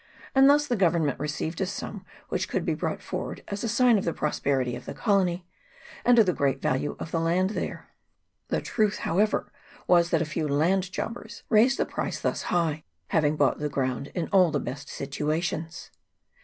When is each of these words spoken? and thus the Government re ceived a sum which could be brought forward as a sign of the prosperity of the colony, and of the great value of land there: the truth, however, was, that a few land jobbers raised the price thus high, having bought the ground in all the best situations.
and 0.33 0.49
thus 0.49 0.65
the 0.65 0.75
Government 0.75 1.19
re 1.19 1.27
ceived 1.27 1.61
a 1.61 1.67
sum 1.67 2.03
which 2.29 2.49
could 2.49 2.65
be 2.65 2.73
brought 2.73 3.03
forward 3.03 3.43
as 3.49 3.63
a 3.63 3.69
sign 3.69 3.99
of 3.99 4.03
the 4.03 4.15
prosperity 4.15 4.75
of 4.75 4.85
the 4.87 4.95
colony, 4.95 5.45
and 6.03 6.17
of 6.17 6.25
the 6.25 6.33
great 6.33 6.59
value 6.59 6.95
of 6.99 7.13
land 7.13 7.51
there: 7.51 7.91
the 8.47 8.61
truth, 8.61 8.97
however, 9.05 9.53
was, 9.85 10.09
that 10.09 10.19
a 10.19 10.25
few 10.25 10.47
land 10.47 10.91
jobbers 10.91 11.43
raised 11.49 11.77
the 11.77 11.85
price 11.85 12.19
thus 12.19 12.41
high, 12.49 12.83
having 13.09 13.35
bought 13.35 13.59
the 13.59 13.69
ground 13.69 14.11
in 14.15 14.27
all 14.29 14.49
the 14.49 14.59
best 14.59 14.89
situations. 14.89 15.91